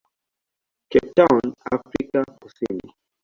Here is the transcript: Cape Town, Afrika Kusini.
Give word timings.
Cape 0.89 1.11
Town, 1.15 1.53
Afrika 1.75 2.21
Kusini. 2.39 2.89